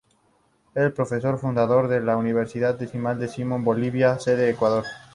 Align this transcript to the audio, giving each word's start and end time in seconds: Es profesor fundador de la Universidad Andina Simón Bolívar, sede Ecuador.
Es 0.73 0.91
profesor 0.93 1.37
fundador 1.37 1.87
de 1.87 2.01
la 2.01 2.17
Universidad 2.17 2.81
Andina 2.81 3.27
Simón 3.27 3.63
Bolívar, 3.63 4.19
sede 4.19 4.49
Ecuador. 4.49 4.83